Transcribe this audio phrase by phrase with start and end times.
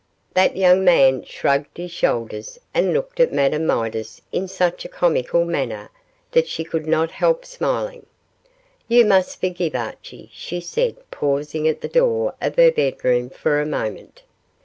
[0.33, 5.45] That young man shrugged his shoulders, and looked at Madame Midas in such a comical
[5.45, 5.91] manner
[6.31, 8.07] that she could not help smiling.
[8.87, 13.65] 'You must forgive Archie,' she said, pausing at the door of her bedroom for a
[13.67, 14.23] moment.